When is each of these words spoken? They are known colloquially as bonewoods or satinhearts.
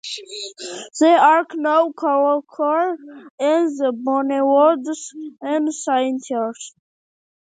They 0.99 1.11
are 1.13 1.45
known 1.53 1.93
colloquially 1.93 2.97
as 3.39 3.79
bonewoods 4.03 5.13
or 5.39 5.69
satinhearts. 5.69 6.71